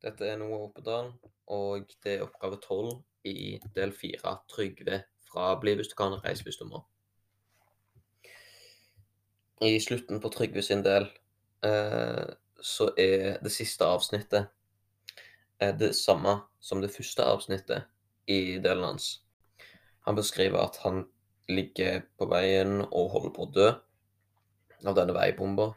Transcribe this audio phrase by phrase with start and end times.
[0.00, 1.10] Dette er Noah Oppedal,
[1.52, 6.40] og det er oppgave tolv i del fire, Trygve fra Bli hvis du kan reis
[6.46, 6.80] hvis du må.
[9.60, 11.04] I slutten på Trygve sin del
[11.68, 12.32] eh,
[12.64, 14.48] så er det siste avsnittet
[15.60, 17.84] eh, det samme som det første avsnittet
[18.30, 19.18] i delen hans.
[20.08, 21.04] Han beskriver at han
[21.50, 23.68] ligger på veien og holder på å dø
[24.80, 25.74] av denne veibomba,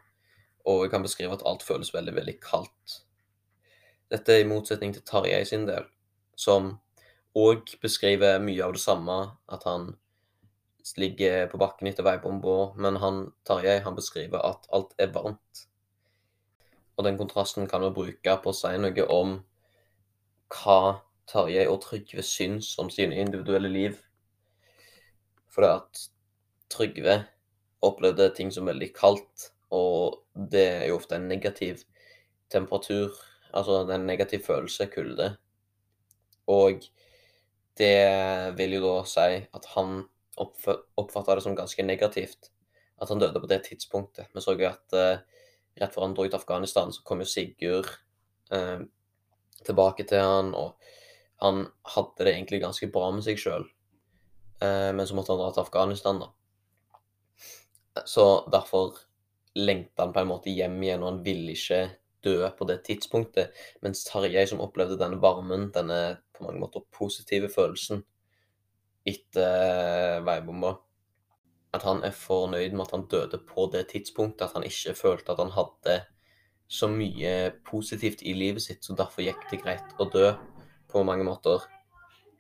[0.64, 3.02] og jeg kan beskrive at alt føles veldig, veldig kaldt.
[4.12, 5.86] Dette er i motsetning til Tarjei sin del,
[6.36, 6.76] som
[7.38, 9.18] òg beskriver mye av det samme,
[9.50, 9.94] at han
[10.98, 15.66] ligger på bakken etter veibomba, men han, Tarjei han beskriver at alt er varmt.
[16.98, 19.38] Og den kontrasten kan vi bruke på å si noe om
[20.54, 20.80] hva
[21.30, 23.98] Tarjei og Trygve syns om sine individuelle liv.
[25.50, 26.04] For det at
[26.74, 27.24] Trygve
[27.84, 31.82] opplevde ting som veldig kaldt, og det er jo ofte en negativ
[32.54, 33.16] temperatur
[33.54, 35.36] Altså en negativ følelse, kulde.
[36.50, 36.84] Og
[37.78, 40.02] det vil jo da si at han
[40.38, 42.50] oppfatta det som ganske negativt
[43.02, 44.32] at han døde på det tidspunktet.
[44.34, 45.22] Vi så jo at uh,
[45.80, 47.90] rett før han dro til Afghanistan, så kom jo Sigurd
[48.54, 48.84] uh,
[49.66, 50.78] tilbake til han, og
[51.44, 53.66] han hadde det egentlig ganske bra med seg sjøl.
[54.62, 56.32] Uh, eh, men så måtte han dra til Afghanistan, da.
[58.10, 58.96] Så derfor
[59.60, 61.84] lengta han på en måte hjem igjen, og han ville ikke
[62.24, 63.54] døde på det tidspunktet.
[63.84, 66.00] Mens Tarjei, som opplevde denne varmen, denne
[66.34, 68.04] på mange måter positive følelsen
[69.06, 70.78] etter veibomba
[71.74, 74.46] At han er fornøyd med at han døde på det tidspunktet.
[74.46, 76.04] At han ikke følte at han hadde
[76.70, 80.32] så mye positivt i livet sitt, så derfor gikk det greit å dø
[80.90, 81.66] på mange måter.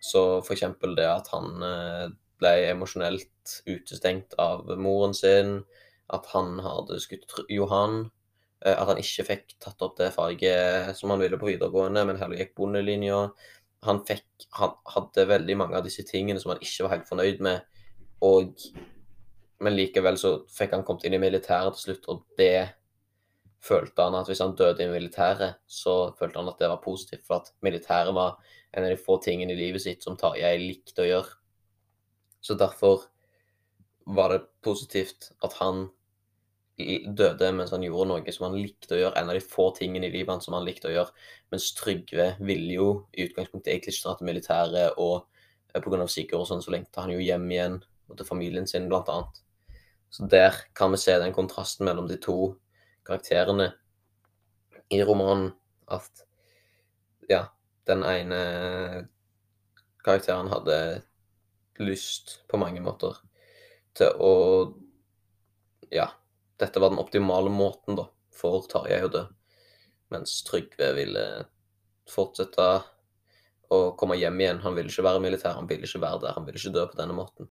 [0.02, 2.06] Så eksempel det at han eh,
[2.42, 5.64] ble emosjonelt utestengt av moren sin,
[6.14, 8.23] at han hadde skutt Johan Eh,
[8.64, 12.40] at han ikke fikk tatt opp det faget som han ville på videregående, men heller
[12.40, 13.20] gikk bondelinja.
[13.84, 14.00] Han,
[14.56, 17.82] han hadde veldig mange av disse tingene som han ikke var helt fornøyd med.
[18.24, 18.64] Og,
[19.64, 22.56] men likevel så fikk han kommet inn i militæret til slutt, og det
[23.64, 27.26] følte han at hvis han døde i militæret, så følte han at det var positivt.
[27.28, 28.38] For at militæret var
[28.74, 31.36] en av de få tingene i livet sitt som Tarjei likte å gjøre.
[32.44, 33.06] Så derfor
[34.04, 35.86] var det positivt at han
[36.78, 40.08] døde mens han gjorde noe som han likte å gjøre, en av de få tingene
[40.08, 41.14] i livet hans som han likte å gjøre.
[41.54, 45.28] Mens Trygve ville jo i utgangspunktet egentlig ikke dra til militæret, og
[45.74, 46.08] eh, pga.
[46.10, 47.80] Sigurd og sånn, så lengta han jo hjem igjen,
[48.10, 49.42] og til familien sin, blant annet.
[50.14, 52.56] Så der kan vi se den kontrasten mellom de to
[53.06, 53.72] karakterene
[54.94, 55.52] i romanen.
[55.94, 56.26] At
[57.30, 57.48] ja,
[57.90, 58.40] den ene
[60.04, 60.78] karakteren hadde
[61.82, 63.18] lyst på mange måter
[63.98, 64.34] til å
[65.94, 66.08] ja,
[66.62, 69.24] dette var den optimale måten da, for Tarjei å dø.
[70.14, 71.26] Mens Trygve ville
[72.10, 72.68] fortsette
[73.74, 74.62] å komme hjem igjen.
[74.66, 76.36] Han ville ikke være militær, han ville ikke være der.
[76.38, 77.42] Han ville ikke dø på denne måten.